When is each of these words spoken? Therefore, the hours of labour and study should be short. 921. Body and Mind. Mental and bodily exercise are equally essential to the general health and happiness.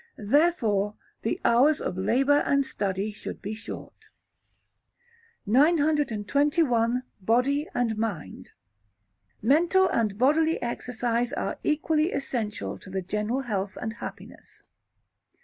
Therefore, 0.17 0.95
the 1.21 1.39
hours 1.45 1.79
of 1.79 1.95
labour 1.95 2.39
and 2.39 2.65
study 2.65 3.11
should 3.11 3.39
be 3.39 3.53
short. 3.53 4.09
921. 5.45 7.03
Body 7.21 7.67
and 7.75 7.97
Mind. 7.99 8.49
Mental 9.43 9.87
and 9.87 10.17
bodily 10.17 10.59
exercise 10.59 11.31
are 11.33 11.59
equally 11.63 12.11
essential 12.11 12.79
to 12.79 12.89
the 12.89 13.03
general 13.03 13.41
health 13.41 13.77
and 13.79 13.93
happiness. 13.93 14.63